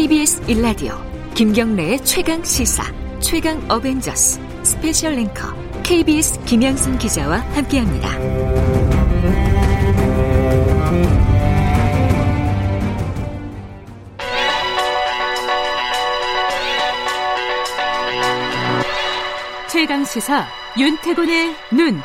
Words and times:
KBS 0.00 0.40
1라디오 0.46 0.98
김경래의 1.34 2.02
최강 2.06 2.42
시사 2.42 2.82
최강 3.20 3.62
어벤져스 3.70 4.40
special 4.62 5.12
앵커 5.12 5.54
KBS 5.82 6.42
김양순 6.46 6.96
기자와 6.96 7.40
함께합니다. 7.40 8.08
최강 19.68 20.02
시사 20.06 20.46
윤태곤의 20.78 21.54
눈. 21.72 22.00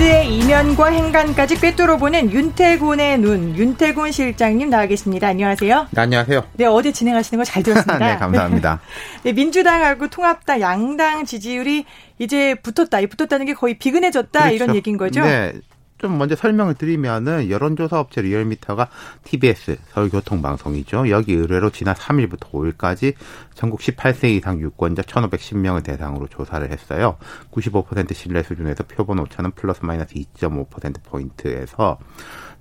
뉴스의 0.00 0.34
이면과 0.34 0.86
행간까지 0.86 1.60
꿰뚫어보는 1.60 2.32
윤태곤의 2.32 3.18
눈, 3.18 3.54
윤태곤 3.54 4.12
실장님 4.12 4.70
나와 4.70 4.86
계십니다. 4.86 5.28
안녕하세요. 5.28 5.88
네, 5.90 6.00
안녕하세요. 6.00 6.44
네, 6.54 6.64
어제 6.64 6.90
진행하시는 6.90 7.38
거 7.38 7.44
잘 7.44 7.62
들었습니다. 7.62 7.98
네, 8.14 8.16
감사합니다. 8.16 8.80
네, 9.24 9.32
민주당하고 9.32 10.08
통합당, 10.08 10.60
양당 10.62 11.26
지지율이 11.26 11.84
이제 12.18 12.54
붙었다. 12.54 13.00
이 13.00 13.06
붙었다는 13.08 13.44
게 13.44 13.52
거의 13.52 13.74
비근해졌다. 13.78 14.40
그렇죠. 14.40 14.54
이런 14.54 14.74
얘기인 14.74 14.96
거죠? 14.96 15.20
네. 15.20 15.52
좀 16.00 16.16
먼저 16.16 16.34
설명을 16.34 16.74
드리면은 16.74 17.50
여론조사 17.50 18.00
업체 18.00 18.22
리얼미터가 18.22 18.88
TBS 19.24 19.76
서울교통방송이죠. 19.90 21.10
여기 21.10 21.34
의뢰로 21.34 21.70
지난 21.70 21.94
3일부터 21.94 22.50
5일까지 22.50 23.14
전국 23.54 23.80
18세 23.80 24.30
이상 24.30 24.58
유권자 24.60 25.02
1,510명을 25.02 25.84
대상으로 25.84 26.26
조사를 26.28 26.70
했어요. 26.70 27.18
95% 27.50 28.14
신뢰 28.14 28.42
수준에서 28.42 28.84
표본 28.84 29.18
오차는 29.18 29.50
플러스 29.52 29.84
마이너스 29.84 30.14
2.5% 30.14 31.02
포인트에서 31.04 31.98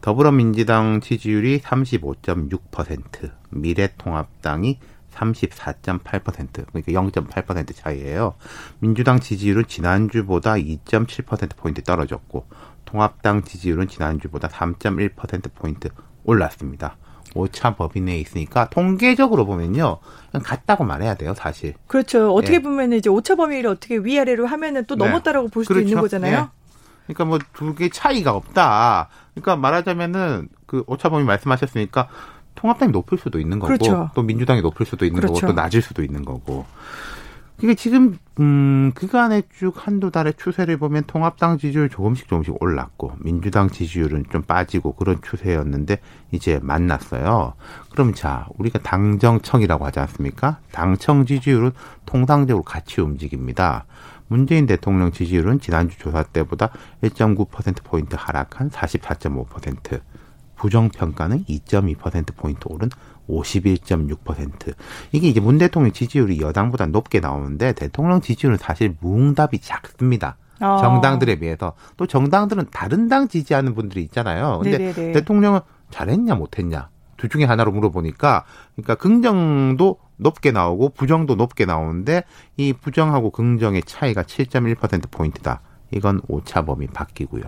더불어민주당 0.02 1.00
지지율이 1.02 1.60
35.6%, 1.60 3.32
미래통합당이 3.52 4.80
34.8% 5.14 6.66
그러니까 6.72 7.22
0.8% 7.22 7.76
차이예요. 7.76 8.36
민주당 8.80 9.20
지지율은 9.20 9.66
지난주보다 9.68 10.54
2.7% 10.54 11.56
포인트 11.58 11.82
떨어졌고 11.84 12.48
통합당 12.86 13.44
지지율은 13.44 13.88
지난주보다 13.88 14.48
3.1%포인트 14.48 15.90
올랐습니다. 16.24 16.98
오차 17.36 17.76
법인 17.76 18.06
내에 18.06 18.20
있으니까 18.20 18.70
통계적으로 18.70 19.46
보면요. 19.46 20.00
그냥 20.32 20.44
같다고 20.44 20.84
말해야 20.84 21.14
돼요, 21.16 21.36
사실. 21.36 21.76
그렇죠. 21.86 22.34
어떻게 22.34 22.56
예. 22.56 22.60
보면 22.60 22.94
이제 22.94 23.10
오차 23.10 23.36
범위를 23.36 23.70
어떻게 23.70 23.98
위아래로 23.98 24.48
하면은 24.48 24.86
또 24.86 24.96
네. 24.96 25.06
넘었다라고 25.06 25.50
볼 25.50 25.64
수도 25.64 25.76
그렇죠. 25.76 25.90
있는 25.90 26.02
거잖아요. 26.02 26.50
예. 26.54 26.60
그러니까 27.14 27.26
뭐 27.26 27.40
두 27.54 27.76
개 27.76 27.90
차이가 27.90 28.32
없다. 28.34 29.10
그러니까 29.34 29.56
말하자면은 29.58 30.50
그 30.66 30.84
오차 30.88 31.10
범위 31.10 31.24
말씀하셨으니까 31.26 32.08
통합당이 32.60 32.92
높을 32.92 33.18
수도 33.18 33.40
있는 33.40 33.60
거고 33.60 33.68
그렇죠. 33.68 34.10
또 34.14 34.22
민주당이 34.22 34.62
높을 34.62 34.86
수도 34.86 35.06
있는 35.06 35.22
그렇죠. 35.22 35.34
거고 35.34 35.48
또 35.48 35.54
낮을 35.54 35.82
수도 35.82 36.04
있는 36.04 36.26
거고. 36.26 36.66
그게 37.58 37.76
지금 37.76 38.18
음 38.40 38.94
그간의 38.96 39.44
쭉 39.54 39.74
한두 39.76 40.12
달의 40.12 40.36
추세를 40.38 40.78
보면 40.78 41.04
통합당 41.08 41.58
지지율 41.58 41.90
조금씩 41.90 42.30
조금씩 42.30 42.62
올랐고 42.62 43.14
민주당 43.20 43.70
지지율은 43.70 44.26
좀 44.32 44.44
빠지고 44.44 44.94
그런 44.94 45.22
추세였는데 45.22 46.00
이제 46.32 46.60
만났어요. 46.62 47.54
그럼 47.92 48.14
자 48.14 48.48
우리가 48.58 48.80
당정청이라고 48.80 49.86
하지 49.86 50.00
않습니까? 50.00 50.60
당청 50.72 51.26
지지율은 51.26 51.72
통상적으로 52.06 52.64
같이 52.64 53.02
움직입니다. 53.02 53.86
문재인 54.28 54.66
대통령 54.66 55.12
지지율은 55.12 55.60
지난주 55.60 55.98
조사 55.98 56.24
때보다 56.24 56.70
1.9% 57.04 57.84
포인트 57.84 58.16
하락한 58.18 58.70
44.5%. 58.70 60.00
부정평가는 60.60 61.46
2.2%포인트 61.46 62.62
오른 62.66 62.90
51.6%. 63.30 64.74
이게 65.12 65.28
이제 65.28 65.40
문 65.40 65.58
대통령 65.58 65.92
지지율이 65.92 66.42
여당보다 66.42 66.86
높게 66.88 67.20
나오는데 67.20 67.74
대통령 67.74 68.22
지지율은 68.22 68.58
사실 68.58 68.96
무응답이 69.00 69.60
작습니다. 69.60 70.38
어. 70.60 70.78
정당들에 70.82 71.40
비해서. 71.40 71.74
또 71.98 72.06
정당들은 72.06 72.68
다른 72.72 73.08
당 73.08 73.28
지지하는 73.28 73.74
분들이 73.74 74.02
있잖아요. 74.04 74.60
근데 74.62 74.78
네네네. 74.78 75.12
대통령은 75.14 75.62
잘했냐 75.92 76.36
못했냐. 76.36 76.90
둘 77.18 77.30
중에 77.30 77.44
하나로 77.46 77.72
물어보니까 77.72 78.46
그러니까 78.76 78.96
긍정도 78.96 79.98
높게 80.18 80.52
나오고 80.52 80.90
부정도 80.90 81.36
높게 81.36 81.66
나오는데 81.66 82.24
이 82.58 82.74
부정하고 82.74 83.32
긍정의 83.32 83.84
차이가 83.84 84.24
7.1% 84.24 85.12
포인트다. 85.12 85.62
이건 85.92 86.22
오차 86.28 86.66
범위 86.66 86.88
바뀌고요. 86.88 87.44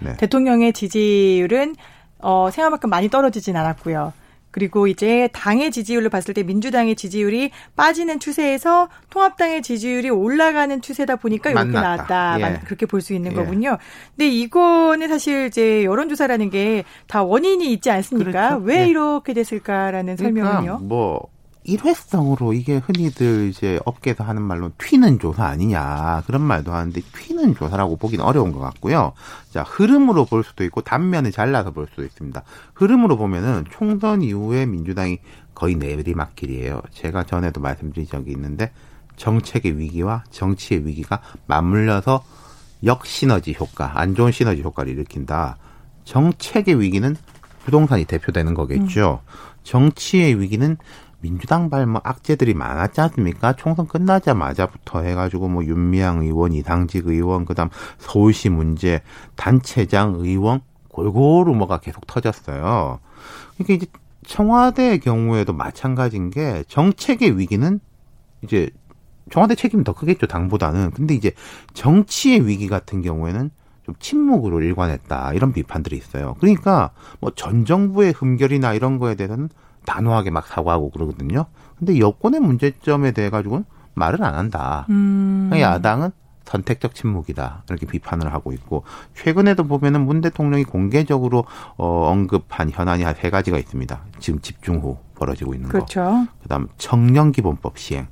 네. 0.00 0.16
대통령의 0.16 0.72
지지율은 0.72 1.76
어, 2.18 2.48
생각만큼 2.52 2.90
많이 2.90 3.08
떨어지진 3.08 3.56
않았고요. 3.56 4.12
그리고 4.52 4.86
이제 4.86 5.28
당의 5.34 5.70
지지율로 5.70 6.08
봤을 6.08 6.32
때 6.32 6.42
민주당의 6.42 6.96
지지율이 6.96 7.50
빠지는 7.76 8.18
추세에서 8.18 8.88
통합당의 9.10 9.60
지지율이 9.62 10.08
올라가는 10.08 10.80
추세다 10.80 11.16
보니까 11.16 11.50
이렇게 11.50 11.72
나왔다. 11.72 12.40
예. 12.40 12.60
그렇게 12.64 12.86
볼 12.86 13.02
수 13.02 13.12
있는 13.12 13.32
예. 13.32 13.34
거군요. 13.34 13.76
근데 14.16 14.28
이거는 14.30 15.08
사실 15.08 15.48
이제 15.48 15.84
여론조사라는 15.84 16.48
게 16.48 16.84
다 17.06 17.22
원인이 17.22 17.70
있지 17.70 17.90
않습니까? 17.90 18.30
그렇죠. 18.56 18.64
왜 18.64 18.84
예. 18.84 18.86
이렇게 18.88 19.34
됐을까라는 19.34 20.16
그러니까 20.16 20.44
설명은요? 20.46 20.78
뭐 20.84 21.28
일회성으로 21.66 22.52
이게 22.52 22.76
흔히들 22.78 23.48
이제 23.48 23.78
업계에서 23.84 24.24
하는 24.24 24.42
말로 24.42 24.70
튀는 24.78 25.18
조사 25.18 25.46
아니냐 25.46 26.22
그런 26.26 26.42
말도 26.42 26.72
하는데 26.72 27.00
튀는 27.00 27.54
조사라고 27.54 27.96
보기는 27.96 28.24
어려운 28.24 28.52
것 28.52 28.60
같고요. 28.60 29.12
자 29.50 29.62
흐름으로 29.62 30.24
볼 30.24 30.44
수도 30.44 30.64
있고 30.64 30.80
단면을 30.80 31.32
잘라서 31.32 31.72
볼 31.72 31.88
수도 31.90 32.04
있습니다. 32.04 32.42
흐름으로 32.74 33.16
보면은 33.16 33.64
총선 33.70 34.22
이후에 34.22 34.66
민주당이 34.66 35.18
거의 35.54 35.74
내리막길이에요. 35.74 36.82
제가 36.92 37.24
전에도 37.24 37.60
말씀드린 37.60 38.06
적이 38.06 38.32
있는데 38.32 38.72
정책의 39.16 39.78
위기와 39.78 40.22
정치의 40.30 40.86
위기가 40.86 41.20
맞물려서 41.46 42.22
역시너지 42.84 43.56
효과, 43.58 43.98
안 43.98 44.14
좋은 44.14 44.32
시너지 44.32 44.62
효과를 44.62 44.92
일으킨다. 44.92 45.56
정책의 46.04 46.80
위기는 46.80 47.16
부동산이 47.64 48.04
대표되는 48.04 48.54
거겠죠. 48.54 49.20
음. 49.24 49.56
정치의 49.64 50.40
위기는 50.40 50.76
민주당 51.20 51.70
발뭐 51.70 52.00
악재들이 52.04 52.54
많았지 52.54 53.00
않습니까? 53.00 53.54
총선 53.54 53.86
끝나자마자부터 53.86 55.00
해가지고 55.02 55.48
뭐 55.48 55.64
윤미향 55.64 56.22
의원, 56.22 56.52
이상직 56.52 57.06
의원, 57.08 57.44
그다음 57.44 57.68
서울시 57.98 58.48
문제, 58.50 59.02
단체장 59.36 60.16
의원 60.18 60.60
골고루 60.88 61.54
뭐가 61.54 61.78
계속 61.78 62.06
터졌어요. 62.06 63.00
그러니까 63.56 63.74
이제 63.74 63.86
청와대의 64.26 65.00
경우에도 65.00 65.52
마찬가지인 65.52 66.30
게 66.30 66.64
정책의 66.68 67.38
위기는 67.38 67.80
이제 68.42 68.70
청와대 69.30 69.54
책임이 69.54 69.84
더 69.84 69.92
크겠죠 69.92 70.26
당보다는. 70.26 70.90
근데 70.92 71.14
이제 71.14 71.32
정치의 71.74 72.46
위기 72.46 72.68
같은 72.68 73.02
경우에는 73.02 73.50
좀 73.84 73.94
침묵으로 74.00 74.60
일관했다 74.62 75.32
이런 75.34 75.52
비판들이 75.52 75.96
있어요. 75.96 76.34
그러니까 76.40 76.90
뭐 77.20 77.30
전 77.36 77.64
정부의 77.64 78.12
흠결이나 78.12 78.74
이런 78.74 78.98
거에 78.98 79.14
대해서는 79.14 79.48
단호하게 79.86 80.30
막 80.30 80.46
사과하고 80.46 80.90
그러거든요. 80.90 81.46
근데 81.78 81.98
여권의 81.98 82.40
문제점에 82.40 83.12
대해 83.12 83.30
가지고는 83.30 83.64
말을 83.94 84.22
안 84.22 84.34
한다. 84.34 84.86
음. 84.90 85.50
야당은 85.54 86.10
선택적 86.44 86.94
침묵이다 86.94 87.64
이렇게 87.70 87.86
비판을 87.86 88.32
하고 88.32 88.52
있고 88.52 88.84
최근에도 89.14 89.64
보면은 89.64 90.04
문 90.06 90.20
대통령이 90.20 90.62
공개적으로 90.64 91.44
어, 91.76 92.08
언급한 92.10 92.70
현안이 92.70 93.02
한 93.02 93.14
세 93.16 93.30
가지가 93.30 93.58
있습니다. 93.58 94.00
지금 94.20 94.40
집중 94.40 94.76
후 94.80 94.98
벌어지고 95.16 95.54
있는 95.54 95.68
그렇죠. 95.68 96.04
거. 96.04 96.26
그다음 96.42 96.68
청년 96.76 97.32
기본법 97.32 97.78
시행, 97.78 98.06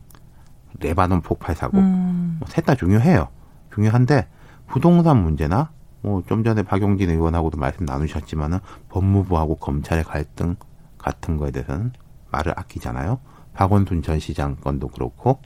레바논 0.80 1.20
폭발 1.20 1.54
사고, 1.54 1.78
음. 1.78 2.38
뭐 2.40 2.48
셋다 2.48 2.74
중요해요. 2.74 3.28
중요한데 3.74 4.26
부동산 4.66 5.22
문제나 5.22 5.70
뭐 6.02 6.22
좀 6.26 6.42
전에 6.42 6.62
박용진 6.62 7.10
의원하고도 7.10 7.58
말씀 7.58 7.84
나누셨지만은 7.86 8.58
법무부하고 8.88 9.56
검찰의 9.56 10.02
갈등 10.04 10.56
같은 11.04 11.36
거에 11.36 11.50
대해서는 11.50 11.92
말을 12.30 12.52
아끼잖아요. 12.56 13.20
박원순 13.52 14.02
전 14.02 14.18
시장 14.18 14.56
건도 14.56 14.88
그렇고 14.88 15.38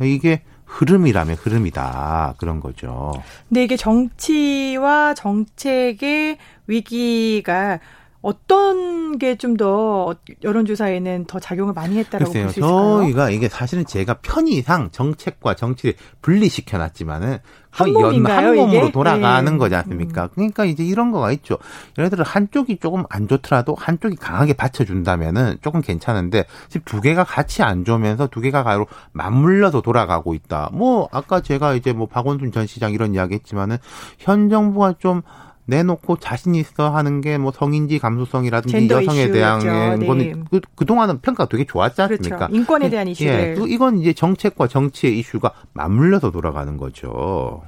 이게 0.00 0.42
흐름이라면 0.64 1.34
흐름이다 1.34 2.34
그런 2.38 2.60
거죠. 2.60 3.12
근데 3.48 3.64
이게 3.64 3.76
정치와 3.76 5.14
정책의 5.14 6.38
위기가 6.68 7.80
어떤 8.22 9.18
게 9.18 9.34
좀 9.36 9.56
더 9.56 10.14
여론조사에는 10.42 11.24
더 11.26 11.38
작용을 11.40 11.72
많이 11.74 11.98
했다라고 11.98 12.32
볼 12.32 12.48
수 12.50 12.60
있을까요? 12.60 13.00
저희가 13.02 13.30
이게 13.30 13.48
사실은 13.48 13.84
제가 13.84 14.14
편의상 14.22 14.90
정책과 14.92 15.54
정치를 15.56 15.94
분리시켜 16.22 16.78
놨지만은 16.78 17.38
한 17.70 17.92
몸인가요, 17.92 18.48
한 18.48 18.56
몸으로 18.56 18.90
돌아가는 18.92 19.50
네. 19.52 19.58
거지 19.58 19.74
않습니까? 19.74 20.24
음. 20.24 20.28
그러니까 20.34 20.64
이제 20.64 20.84
이런 20.84 21.10
거가 21.12 21.32
있죠. 21.32 21.58
예를 21.98 22.10
들어 22.10 22.24
한쪽이 22.24 22.78
조금 22.78 23.04
안 23.10 23.26
좋더라도 23.28 23.74
한쪽이 23.78 24.16
강하게 24.16 24.52
받쳐준다면은 24.54 25.58
조금 25.60 25.80
괜찮은데 25.80 26.44
지금 26.68 26.82
두 26.84 27.00
개가 27.00 27.24
같이 27.24 27.62
안 27.62 27.84
좋으면서 27.84 28.26
두 28.28 28.40
개가 28.40 28.62
가로 28.64 28.86
맞물려서 29.12 29.80
돌아가고 29.82 30.34
있다. 30.34 30.70
뭐 30.72 31.08
아까 31.12 31.40
제가 31.40 31.74
이제 31.74 31.92
뭐 31.92 32.06
박원순 32.06 32.52
전 32.52 32.66
시장 32.66 32.92
이런 32.92 33.14
이야기 33.14 33.34
했지만은 33.34 33.78
현 34.18 34.48
정부가 34.50 34.94
좀 34.98 35.22
내놓고 35.70 36.16
자신 36.18 36.54
있어 36.54 36.90
하는 36.90 37.20
게 37.20 37.38
뭐 37.38 37.52
성인지 37.52 37.98
감수성이라든지 37.98 38.88
여성에. 38.90 39.30
대한 39.30 39.98
네. 39.98 40.06
거는 40.06 40.44
그, 40.50 40.60
그동안은 40.74 41.20
평가가 41.20 41.48
되게 41.48 41.64
좋았지 41.64 42.02
않습니까? 42.02 42.36
그렇죠. 42.36 42.54
인권에 42.54 42.90
대한 42.90 43.06
예, 43.08 43.12
이슈를. 43.12 43.54
또 43.56 43.66
이건 43.66 43.98
이제 43.98 44.12
정책과 44.12 44.66
정치의 44.68 45.18
이슈가 45.18 45.52
맞물려서 45.72 46.30
돌아가는 46.30 46.76
거죠. 46.76 47.62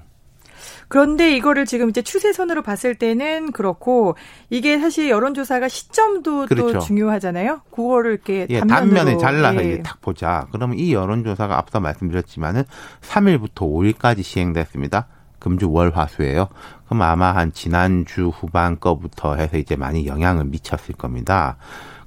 그런데 0.88 1.34
이거를 1.36 1.64
지금 1.64 1.88
이제 1.88 2.02
추세선으로 2.02 2.62
봤을 2.62 2.94
때는 2.94 3.52
그렇고 3.52 4.14
이게 4.50 4.78
사실 4.78 5.08
여론조사가 5.08 5.68
시점도 5.68 6.46
그렇죠. 6.46 6.72
또 6.74 6.78
중요하잖아요. 6.80 7.62
그거를 7.70 8.12
이렇게 8.12 8.46
예, 8.50 8.60
단면에 8.60 9.16
잘라서 9.16 9.64
예. 9.64 9.68
이제 9.72 9.82
딱 9.82 10.02
보자. 10.02 10.46
그러면 10.52 10.78
이 10.78 10.92
여론조사가 10.92 11.56
앞서 11.56 11.80
말씀드렸지만은 11.80 12.64
3일부터 13.00 13.60
5일까지 13.60 14.22
시행됐습니다. 14.22 15.06
금주 15.42 15.70
월 15.72 15.90
화수예요. 15.92 16.46
그럼 16.86 17.02
아마 17.02 17.34
한 17.34 17.52
지난주 17.52 18.28
후반 18.28 18.78
거부터 18.78 19.34
해서 19.34 19.56
이제 19.58 19.74
많이 19.74 20.06
영향을 20.06 20.44
미쳤을 20.44 20.94
겁니다. 20.94 21.56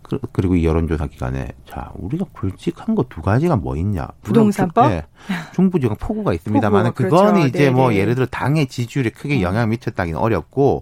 그- 0.01 0.19
그리고 0.31 0.55
이 0.55 0.63
여론조사 0.65 1.07
기간에 1.07 1.49
자 1.67 1.91
우리가 1.95 2.25
굵직한 2.31 2.95
거 2.95 3.03
두 3.09 3.21
가지가 3.21 3.57
뭐 3.57 3.75
있냐? 3.75 4.07
부동산법? 4.21 4.85
중- 4.85 4.91
예, 4.93 5.05
중부지방 5.53 5.97
폭우가 5.97 6.33
있습니다만 6.33 6.93
그거는 6.93 7.33
그렇죠. 7.33 7.47
이제 7.47 7.69
뭐 7.71 7.89
네네. 7.89 7.95
음. 7.97 8.01
예를 8.01 8.15
들어 8.15 8.25
당의 8.27 8.67
지지율에 8.67 9.09
크게 9.09 9.41
영향을 9.41 9.67
미쳤다기는 9.67 10.17
어렵고 10.17 10.81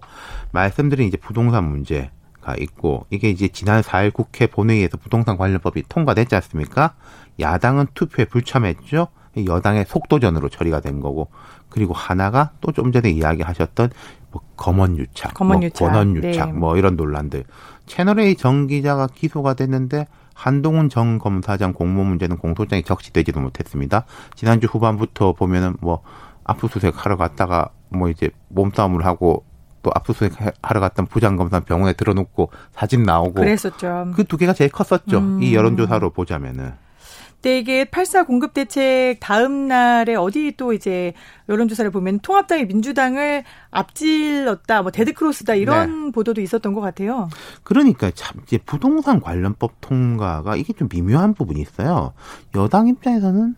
말씀드린 0.52 1.08
이제 1.08 1.16
부동산 1.16 1.64
문제. 1.68 2.10
가 2.40 2.54
있고 2.58 3.06
이게 3.08 3.30
이제 3.30 3.48
지난 3.48 3.80
4일 3.80 4.12
국회 4.12 4.46
본회의에서 4.46 4.98
부동산 4.98 5.38
관련법이 5.38 5.84
통과됐지 5.88 6.34
않습니까? 6.34 6.92
야당은 7.40 7.86
투표에 7.94 8.26
불참했죠. 8.26 9.08
여당의 9.46 9.84
속도전으로 9.88 10.48
처리가 10.48 10.80
된 10.80 11.00
거고 11.00 11.28
그리고 11.68 11.92
하나가 11.94 12.50
또 12.60 12.72
좀 12.72 12.92
전에 12.92 13.10
이야기하셨던 13.10 13.90
뭐 14.30 14.42
검언 14.56 14.96
유착, 14.98 15.34
검언 15.34 15.58
뭐 15.58 15.64
유착. 15.64 15.88
권언 15.88 16.16
유착, 16.16 16.48
네. 16.48 16.52
뭐 16.52 16.76
이런 16.76 16.96
논란들. 16.96 17.44
채널 17.86 18.20
A 18.20 18.34
정 18.36 18.66
기자가 18.66 19.06
기소가 19.12 19.54
됐는데 19.54 20.06
한동훈 20.34 20.88
전 20.88 21.18
검사장 21.18 21.72
공모 21.72 22.02
문제는 22.04 22.38
공소장에 22.38 22.82
적시되지도 22.82 23.40
못했습니다. 23.40 24.04
지난주 24.34 24.66
후반부터 24.66 25.32
보면은 25.34 25.76
뭐 25.80 26.02
압수수색 26.44 27.04
하러 27.04 27.16
갔다가 27.16 27.68
뭐 27.90 28.08
이제 28.08 28.30
몸싸움을 28.48 29.04
하고 29.06 29.44
또 29.82 29.90
압수수색 29.94 30.32
하러 30.62 30.80
갔던 30.80 31.06
부장검사 31.06 31.60
병원에 31.60 31.92
들어놓고 31.92 32.50
사진 32.72 33.02
나오고 33.04 33.34
그랬었죠. 33.34 34.12
그 34.16 34.24
두 34.24 34.36
개가 34.36 34.52
제일 34.54 34.70
컸었죠. 34.70 35.18
음. 35.18 35.42
이 35.42 35.54
여론조사로 35.54 36.10
보자면은. 36.10 36.72
근데 37.44 37.58
이게 37.58 37.84
8.4 37.84 38.26
공급 38.26 38.54
대책 38.54 39.18
다음 39.20 39.68
날에 39.68 40.14
어디 40.14 40.54
또 40.56 40.72
이제 40.72 41.12
여론조사를 41.50 41.90
보면 41.90 42.20
통합당이 42.20 42.64
민주당을 42.64 43.44
앞질렀다, 43.70 44.80
뭐 44.80 44.90
데드크로스다 44.90 45.54
이런 45.54 46.10
보도도 46.10 46.40
있었던 46.40 46.72
것 46.72 46.80
같아요. 46.80 47.28
그러니까 47.62 48.10
참 48.14 48.40
이제 48.46 48.56
부동산 48.56 49.20
관련법 49.20 49.72
통과가 49.82 50.56
이게 50.56 50.72
좀 50.72 50.88
미묘한 50.90 51.34
부분이 51.34 51.60
있어요. 51.60 52.14
여당 52.54 52.88
입장에서는 52.88 53.56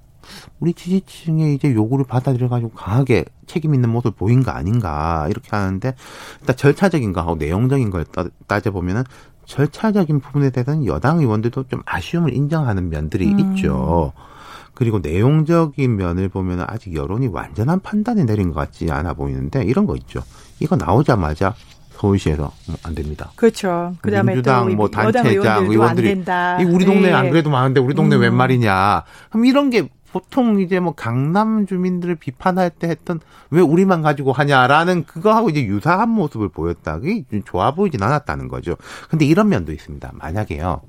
우리 0.58 0.74
지지층의 0.74 1.54
이제 1.54 1.72
요구를 1.72 2.04
받아들여 2.06 2.48
가지고 2.48 2.72
강하게 2.72 3.24
책임 3.46 3.72
있는 3.72 3.90
모습을 3.90 4.16
보인 4.16 4.42
거 4.42 4.50
아닌가 4.50 5.28
이렇게 5.30 5.48
하는데 5.50 5.94
일단 6.40 6.56
절차적인 6.56 7.12
거하고 7.12 7.36
내용적인 7.36 7.90
걸 7.90 8.04
따- 8.06 8.26
따져보면은 8.48 9.04
절차적인 9.46 10.20
부분에 10.20 10.50
대해서는 10.50 10.86
여당 10.86 11.20
의원들도 11.20 11.64
좀 11.68 11.82
아쉬움을 11.86 12.34
인정하는 12.34 12.90
면들이 12.90 13.32
음. 13.32 13.38
있죠. 13.54 14.12
그리고 14.74 14.98
내용적인 14.98 15.96
면을 15.96 16.28
보면 16.28 16.64
아직 16.66 16.94
여론이 16.94 17.28
완전한 17.28 17.80
판단을 17.80 18.26
내린 18.26 18.52
것 18.52 18.56
같지 18.56 18.90
않아 18.90 19.14
보이는데 19.14 19.64
이런 19.64 19.86
거 19.86 19.96
있죠. 19.96 20.20
이거 20.60 20.76
나오자마자 20.76 21.54
서울시에서 21.92 22.52
음, 22.68 22.74
안 22.82 22.94
됩니다. 22.94 23.32
그렇죠. 23.36 23.94
그다음에 24.02 24.34
민주당 24.34 24.68
또뭐 24.70 24.90
단체장 24.90 25.66
의원들이 25.66 26.08
된다. 26.08 26.60
이 26.60 26.64
우리 26.64 26.84
동네 26.84 27.08
네. 27.08 27.12
안 27.12 27.30
그래도 27.30 27.48
많은데 27.48 27.80
우리 27.80 27.94
동네 27.94 28.16
음. 28.16 28.20
웬 28.20 28.34
말이냐. 28.34 29.04
그럼 29.30 29.46
이런 29.46 29.70
게 29.70 29.88
보통 30.12 30.60
이제 30.60 30.80
뭐 30.80 30.94
강남 30.94 31.66
주민들을 31.66 32.14
비판할 32.16 32.70
때 32.70 32.88
했던 32.88 33.20
왜 33.50 33.60
우리만 33.60 34.02
가지고 34.02 34.32
하냐라는 34.32 35.04
그거하고 35.04 35.50
이제 35.50 35.62
유사한 35.64 36.08
모습을 36.10 36.48
보였다. 36.48 36.98
그게 36.98 37.24
좀 37.30 37.42
좋아 37.44 37.72
보이진 37.72 38.02
않았다는 38.02 38.48
거죠. 38.48 38.76
근데 39.08 39.24
이런 39.24 39.48
면도 39.48 39.72
있습니다. 39.72 40.12
만약에요. 40.14 40.82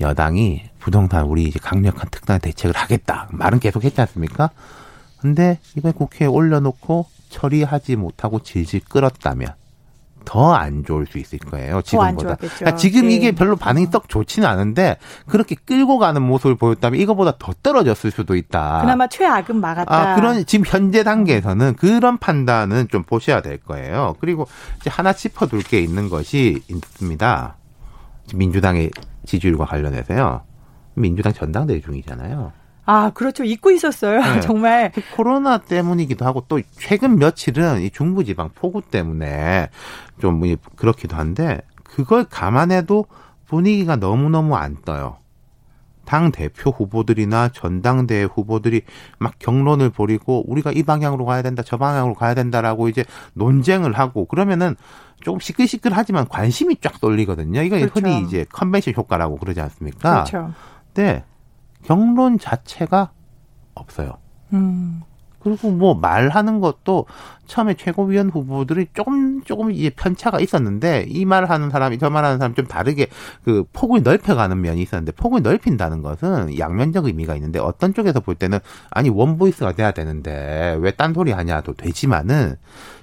여당이 0.00 0.70
부동산 0.78 1.26
우리 1.26 1.44
이제 1.44 1.58
강력한 1.60 2.08
특단 2.10 2.40
대책을 2.40 2.76
하겠다. 2.76 3.28
말은 3.32 3.60
계속 3.60 3.84
했지 3.84 4.00
않습니까? 4.00 4.50
근데 5.20 5.58
이번에 5.76 5.92
국회에 5.92 6.26
올려놓고 6.26 7.06
처리하지 7.28 7.96
못하고 7.96 8.40
질질 8.42 8.80
끌었다면 8.88 9.59
더 10.24 10.54
안 10.54 10.84
좋을 10.84 11.06
수 11.06 11.18
있을 11.18 11.38
거예요. 11.38 11.82
지금보다. 11.82 12.36
그러니까 12.36 12.74
지금 12.76 13.08
네. 13.08 13.14
이게 13.14 13.32
별로 13.32 13.56
반응이 13.56 13.86
썩 13.86 14.08
좋지는 14.08 14.48
않은데 14.48 14.96
그렇게 15.26 15.54
끌고 15.54 15.98
가는 15.98 16.20
모습을 16.22 16.56
보였다면 16.56 17.00
이거보다 17.00 17.34
더 17.38 17.52
떨어졌을 17.62 18.10
수도 18.10 18.36
있다. 18.36 18.80
그나마 18.80 19.06
최악은 19.06 19.60
막았다. 19.60 19.94
아, 20.12 20.14
그런 20.16 20.44
지금 20.46 20.64
현재 20.66 21.02
단계에서는 21.02 21.74
그런 21.76 22.18
판단은 22.18 22.88
좀 22.88 23.02
보셔야 23.02 23.40
될 23.42 23.58
거예요. 23.58 24.16
그리고 24.20 24.46
이제 24.80 24.90
하나 24.90 25.12
짚어둘 25.12 25.62
게 25.62 25.80
있는 25.80 26.08
것이 26.08 26.62
있습니다. 26.68 27.56
민주당의 28.34 28.90
지지율과 29.26 29.64
관련해서요. 29.66 30.42
민주당 30.94 31.32
전당대회 31.32 31.80
중이잖아요. 31.80 32.52
아, 32.90 33.10
그렇죠. 33.10 33.44
잊고 33.44 33.70
있었어요. 33.70 34.20
네. 34.20 34.40
정말. 34.42 34.90
코로나 35.14 35.58
때문이기도 35.58 36.24
하고 36.24 36.44
또 36.48 36.60
최근 36.72 37.20
며칠은 37.20 37.82
이 37.82 37.90
중부지방 37.90 38.50
폭우 38.56 38.82
때문에 38.82 39.68
좀 40.20 40.42
그렇기도 40.74 41.14
한데 41.14 41.60
그걸 41.84 42.24
감안해도 42.24 43.06
분위기가 43.46 43.94
너무너무 43.94 44.56
안 44.56 44.76
떠요. 44.84 45.18
당 46.04 46.32
대표 46.32 46.70
후보들이나 46.70 47.50
전당대회 47.50 48.24
후보들이 48.24 48.82
막 49.20 49.34
경론을 49.38 49.90
벌이고 49.90 50.50
우리가 50.50 50.72
이 50.72 50.82
방향으로 50.82 51.24
가야 51.24 51.42
된다, 51.42 51.62
저 51.64 51.76
방향으로 51.76 52.14
가야 52.14 52.34
된다라고 52.34 52.88
이제 52.88 53.04
논쟁을 53.34 53.92
하고 53.92 54.24
그러면은 54.24 54.74
조금 55.20 55.38
시끌시끌하지만 55.38 56.26
관심이 56.26 56.76
쫙 56.80 56.96
쏠리거든요. 56.96 57.62
이거 57.62 57.76
그렇죠. 57.76 57.92
흔히 57.94 58.20
이제 58.22 58.44
컨벤션 58.50 58.94
효과라고 58.96 59.36
그러지 59.36 59.60
않습니까? 59.60 60.24
그렇죠. 60.24 60.52
근데 60.92 61.22
경론 61.84 62.38
자체가 62.38 63.10
없어요. 63.74 64.18
음. 64.52 65.02
그리고 65.40 65.70
뭐 65.70 65.94
말하는 65.94 66.60
것도 66.60 67.06
처음에 67.46 67.74
최고위원 67.74 68.28
후보들이 68.30 68.88
조금 68.92 69.42
조금 69.42 69.72
이제 69.72 69.90
편차가 69.90 70.38
있었는데 70.38 71.06
이 71.08 71.24
말하는 71.24 71.70
사람이 71.70 71.98
저 71.98 72.10
말하는 72.10 72.38
사람 72.38 72.54
좀 72.54 72.66
다르게 72.66 73.08
그 73.42 73.64
폭을 73.72 74.02
넓혀가는 74.02 74.60
면이 74.60 74.82
있었는데 74.82 75.12
폭을 75.12 75.42
넓힌다는 75.42 76.02
것은 76.02 76.58
양면적 76.58 77.06
의미가 77.06 77.34
있는데 77.36 77.58
어떤 77.58 77.94
쪽에서 77.94 78.20
볼 78.20 78.34
때는 78.34 78.58
아니 78.90 79.08
one 79.08 79.38
voice가 79.38 79.72
돼야 79.72 79.90
되는데 79.90 80.76
왜 80.78 80.90
딴소리 80.92 81.32
하냐도 81.32 81.72
되지만은 81.72 82.56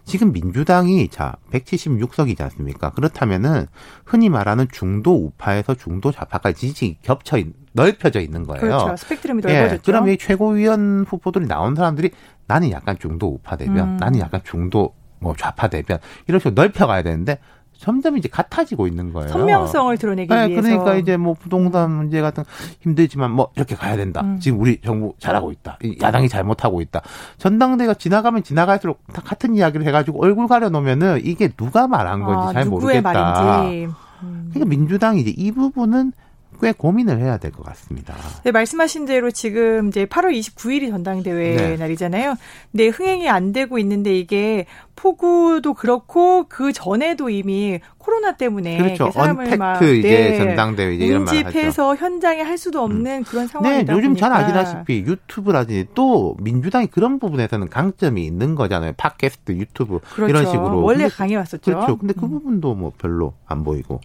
지금 0.05 0.31
민주당이 0.31 1.09
자 1.09 1.35
176석이지 1.51 2.39
않습니까? 2.39 2.91
그렇다면은 2.91 3.65
흔히 4.05 4.29
말하는 4.29 4.67
중도 4.71 5.25
우파에서 5.25 5.73
중도 5.73 6.11
좌파까지 6.11 6.67
지지 6.67 6.97
겹쳐 7.01 7.37
있, 7.37 7.47
넓혀져 7.77 8.19
있는 8.19 8.43
거예요. 8.45 8.59
그렇죠. 8.59 8.95
스펙트럼이 8.97 9.41
예, 9.47 9.53
넓어졌죠. 9.53 9.83
그럼 9.83 10.09
이 10.09 10.17
최고위원 10.17 11.05
후보들이 11.07 11.47
나온 11.47 11.75
사람들이 11.75 12.11
나는 12.47 12.71
약간 12.71 12.97
중도 12.99 13.27
우파 13.27 13.55
대변, 13.55 13.77
음. 13.77 13.97
나는 13.97 14.19
약간 14.19 14.41
중도 14.43 14.93
뭐 15.19 15.33
좌파 15.37 15.67
대변 15.67 15.99
이런 16.27 16.39
식으로 16.39 16.53
넓혀가야 16.55 17.03
되는데 17.03 17.39
점점 17.77 18.17
이제 18.17 18.27
같아지고 18.27 18.87
있는 18.87 19.13
거예요. 19.13 19.29
선명성을 19.29 19.95
드러내기 19.97 20.33
네, 20.33 20.47
위해서. 20.47 20.61
그러니까 20.61 20.95
이제 20.95 21.15
뭐 21.15 21.35
부동산 21.35 21.91
문제 21.91 22.21
같은 22.21 22.43
힘들지만 22.81 23.29
뭐 23.31 23.51
이렇게 23.55 23.75
가야 23.75 23.95
된다. 23.95 24.21
음. 24.21 24.39
지금 24.39 24.59
우리 24.59 24.81
정부 24.81 25.13
잘하고 25.19 25.51
있다. 25.51 25.77
이 25.83 25.95
야당이 26.01 26.27
잘못하고 26.27 26.81
있다. 26.81 27.01
전당대가 27.37 27.93
지나가면 27.93 28.43
지나갈수록 28.43 29.01
다 29.13 29.21
같은 29.23 29.55
이야기를 29.55 29.85
해가지고 29.85 30.23
얼굴 30.23 30.47
가려놓으면은 30.47 31.21
이게 31.23 31.49
누가 31.49 31.87
말한 31.87 32.21
건지 32.21 32.49
아, 32.49 32.53
잘 32.53 32.65
모르겠다. 32.65 33.13
말인지. 33.13 33.93
음. 34.23 34.49
그러니까 34.51 34.65
민주당이 34.69 35.21
이제 35.21 35.31
이 35.37 35.51
부분은 35.51 36.13
꽤 36.61 36.71
고민을 36.71 37.19
해야 37.19 37.37
될 37.37 37.51
것 37.51 37.63
같습니다. 37.65 38.15
네, 38.43 38.51
말씀하신 38.51 39.05
대로 39.05 39.31
지금 39.31 39.87
이제 39.87 40.05
8월 40.05 40.37
29일이 40.37 40.89
전당대회 40.89 41.55
네. 41.55 41.77
날이잖아요. 41.77 42.35
근데 42.71 42.87
흥행이 42.87 43.29
안 43.29 43.51
되고 43.53 43.77
있는데 43.79 44.17
이게 44.17 44.65
폭우도 44.95 45.73
그렇고 45.75 46.45
그 46.49 46.73
전에도 46.73 47.29
이미 47.29 47.79
코로나 48.07 48.31
때문에 48.31 48.77
그렇죠. 48.77 49.11
사람을 49.11 49.57
막 49.57 49.73
언택트 49.81 49.95
이제 49.97 50.37
전당대회 50.37 50.95
이제 50.95 51.05
이런 51.07 51.25
말 51.25 51.35
하죠. 51.45 51.95
현장에 51.95 52.41
할 52.41 52.57
수도 52.57 52.81
없는 52.81 53.23
그런 53.25 53.47
상황이다 53.47 53.91
네, 53.91 53.97
요즘 53.97 54.15
잘 54.15 54.29
보니까. 54.31 54.45
아시다시피 54.45 54.99
유튜브라든지 55.05 55.87
또 55.93 56.37
민주당이 56.39 56.87
그런 56.87 57.19
부분에서는 57.19 57.67
강점이 57.69 58.23
있는 58.25 58.55
거잖아요. 58.55 58.93
팟캐스트, 58.95 59.51
유튜브 59.53 59.99
그렇죠. 60.13 60.29
이런 60.29 60.45
식으로. 60.45 60.81
원래 60.83 61.03
근데- 61.03 61.15
강해왔었죠. 61.15 61.59
그렇죠. 61.71 61.97
근데 61.97 62.13
그 62.17 62.25
음. 62.25 62.29
부분도 62.31 62.75
뭐 62.75 62.93
별로 62.97 63.33
안 63.45 63.65
보이고. 63.65 63.99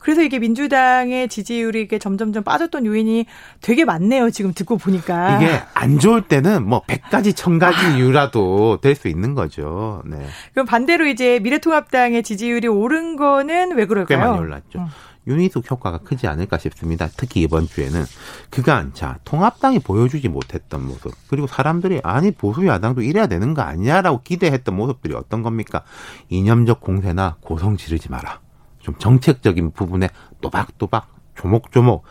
그래서 0.00 0.22
이게 0.22 0.38
민주당의 0.38 1.28
지지율이 1.28 1.82
이게 1.82 1.98
점점점 1.98 2.42
빠졌던 2.44 2.86
요인이 2.86 3.26
되게 3.60 3.84
많네요. 3.84 4.30
지금 4.30 4.52
듣고 4.54 4.76
보니까. 4.76 5.36
이게 5.42 5.60
안 5.74 5.98
좋을 5.98 6.22
때는 6.22 6.66
뭐 6.68 6.82
100가지, 6.86 7.32
1000가지 7.34 7.96
이유라도 7.96 8.78
될 8.80 8.92
수 8.92 9.08
있는 9.08 9.34
거죠. 9.34 10.02
네. 10.04 10.18
그럼 10.52 10.66
반대로 10.66 11.06
이제 11.06 11.40
미래통합당의 11.42 12.22
지지율이 12.22 12.68
오른 12.68 13.16
거 13.16 13.31
는왜꽤 13.40 13.86
그럴까요? 13.86 14.18
많이 14.18 14.38
올랐죠. 14.38 14.80
음. 14.80 14.86
윤희숙 15.26 15.70
효과가 15.70 15.98
크지 15.98 16.26
않을까 16.26 16.58
싶습니다. 16.58 17.08
특히 17.16 17.42
이번 17.42 17.66
주에는 17.66 18.04
그간 18.50 18.92
자 18.92 19.18
통합당이 19.24 19.78
보여주지 19.78 20.28
못했던 20.28 20.84
모습 20.84 21.12
그리고 21.28 21.46
사람들이 21.46 22.00
아니 22.02 22.32
보수 22.32 22.66
야당도 22.66 23.02
이래야 23.02 23.26
되는 23.28 23.54
거 23.54 23.62
아니야라고 23.62 24.22
기대했던 24.22 24.74
모습들이 24.74 25.14
어떤 25.14 25.42
겁니까? 25.42 25.84
이념적 26.28 26.80
공세나 26.80 27.36
고성 27.40 27.76
지르지 27.76 28.10
마라. 28.10 28.40
좀 28.80 28.96
정책적인 28.98 29.72
부분에 29.72 30.08
또박또박 30.40 31.06
조목조목 31.36 32.04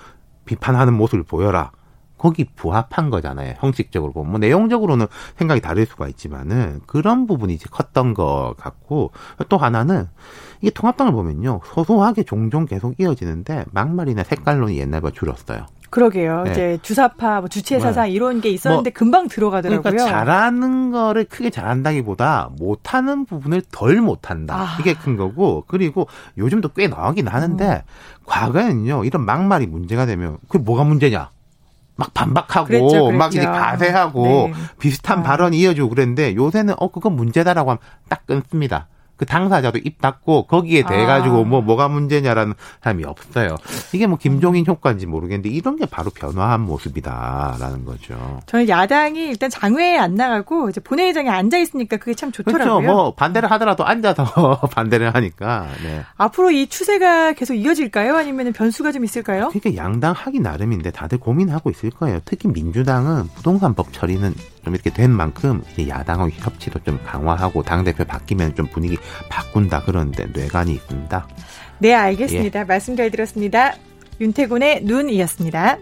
비판하는 0.45 0.93
모습을 0.93 1.23
보여라. 1.23 1.71
거기 2.21 2.45
부합한 2.45 3.09
거잖아요. 3.09 3.55
형식적으로 3.57 4.13
보면. 4.13 4.29
뭐 4.29 4.39
내용적으로는 4.39 5.07
생각이 5.37 5.59
다를 5.59 5.87
수가 5.87 6.07
있지만은 6.07 6.79
그런 6.85 7.25
부분이 7.25 7.51
이제 7.55 7.65
컸던 7.71 8.13
것 8.13 8.53
같고 8.59 9.09
또 9.49 9.57
하나는 9.57 10.05
이게 10.61 10.69
통합당을 10.69 11.13
보면요. 11.13 11.61
소소하게 11.65 12.21
종종 12.21 12.67
계속 12.67 12.93
이어지는데 12.99 13.65
막말이나 13.71 14.21
색깔론이 14.21 14.77
옛날보다 14.77 15.15
줄었어요. 15.15 15.65
그러게요. 15.89 16.43
네. 16.43 16.51
이제 16.51 16.79
주사파, 16.83 17.39
뭐 17.39 17.49
주체 17.49 17.79
사상 17.79 18.11
이런 18.11 18.39
게 18.39 18.49
있었는데 18.49 18.91
금방 18.91 19.27
들어가더라고요. 19.27 19.81
그러니까 19.81 20.05
잘하는 20.05 20.91
거를 20.91 21.25
크게 21.25 21.49
잘한다기보다 21.49 22.51
못하는 22.59 23.25
부분을 23.25 23.63
덜 23.71 23.99
못한다. 23.99 24.55
아. 24.55 24.77
이게 24.79 24.93
큰 24.93 25.17
거고 25.17 25.65
그리고 25.67 26.07
요즘도 26.37 26.69
꽤 26.69 26.87
나오긴 26.87 27.27
하는데 27.27 27.67
음. 27.67 28.23
과거에는요 28.27 29.05
이런 29.05 29.25
막말이 29.25 29.65
문제가 29.65 30.05
되면 30.05 30.37
그게 30.47 30.63
뭐가 30.63 30.83
문제냐? 30.83 31.31
막 32.01 32.13
반박하고 32.13 32.67
그랬죠, 32.67 32.87
그랬죠. 32.87 33.11
막 33.11 33.33
이제 33.33 33.45
가세하고 33.45 34.23
네. 34.25 34.53
비슷한 34.79 35.19
아. 35.19 35.23
발언 35.23 35.53
이어지고 35.53 35.89
그랬는데 35.89 36.35
요새는 36.35 36.73
어 36.77 36.89
그건 36.89 37.15
문제다라고 37.15 37.69
하면 37.69 37.79
딱 38.09 38.25
끊습니다. 38.25 38.87
그 39.21 39.25
당사자도 39.27 39.77
입 39.83 40.01
닫고 40.01 40.47
거기에 40.47 40.81
대해 40.81 41.05
가지고 41.05 41.41
아. 41.41 41.43
뭐 41.43 41.61
뭐가 41.61 41.87
문제냐라는 41.87 42.55
사람이 42.81 43.03
없어요. 43.03 43.55
이게 43.93 44.07
뭐 44.07 44.17
김종인 44.17 44.65
효과인지 44.65 45.05
모르겠는데 45.05 45.47
이런 45.47 45.75
게 45.75 45.85
바로 45.85 46.09
변화한 46.09 46.61
모습이다라는 46.61 47.85
거죠. 47.85 48.39
저는 48.47 48.67
야당이 48.67 49.27
일단 49.27 49.51
장외에 49.51 49.95
안 49.95 50.15
나가고 50.15 50.69
이제 50.69 50.81
본회의장에 50.81 51.29
앉아 51.29 51.59
있으니까 51.59 51.97
그게 51.97 52.15
참 52.15 52.31
좋더라고요. 52.31 52.77
그렇죠. 52.77 52.81
뭐 52.81 53.13
반대를 53.13 53.51
하더라도 53.51 53.85
앉아서 53.85 54.59
반대를 54.73 55.13
하니까. 55.13 55.67
네. 55.83 56.01
앞으로 56.17 56.49
이 56.49 56.65
추세가 56.65 57.33
계속 57.33 57.53
이어질까요? 57.53 58.15
아니면 58.15 58.53
변수가 58.53 58.91
좀 58.91 59.03
있을까요? 59.05 59.49
그러니까 59.49 59.75
양당 59.75 60.13
하기 60.17 60.39
나름인데 60.39 60.89
다들 60.89 61.19
고민하고 61.19 61.69
있을 61.69 61.91
거예요. 61.91 62.21
특히 62.25 62.49
민주당은 62.49 63.27
부동산법 63.35 63.93
처리는 63.93 64.33
좀 64.63 64.73
이렇게 64.73 64.89
된 64.89 65.11
만큼 65.11 65.63
이제 65.71 65.89
야당하고 65.89 66.29
협치도 66.31 66.79
좀 66.83 66.99
강화하고 67.03 67.63
당 67.63 67.83
대표 67.83 68.03
바뀌면 68.05 68.55
좀 68.55 68.67
분위기 68.67 68.97
바꾼다 69.29 69.83
그러는데 69.83 70.27
뇌관이 70.33 70.73
있습니다. 70.73 71.27
네, 71.79 71.93
알겠습니다. 71.93 72.65
말씀 72.65 72.95
잘 72.95 73.09
들었습니다. 73.09 73.75
윤태곤의 74.19 74.83
눈이었습니다. 74.83 75.77